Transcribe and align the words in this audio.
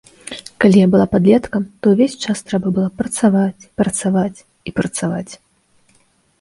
Калі 0.63 0.77
я 0.79 0.87
была 0.95 1.05
падлеткам, 1.13 1.67
то 1.81 1.85
ўвесь 1.93 2.17
час 2.25 2.41
трэба 2.49 2.67
было 2.79 2.87
працаваць, 3.03 3.69
працаваць 3.85 4.43
і 4.43 4.69
працаваць. 4.83 5.31